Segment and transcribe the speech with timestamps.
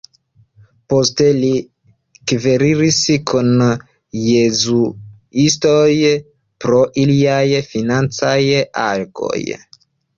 [0.93, 1.51] Poste li
[2.31, 2.97] kverelis
[3.33, 3.53] kun
[4.23, 5.95] jezuitoj
[6.67, 8.43] pro iliaj financaj
[8.91, 9.43] agoj.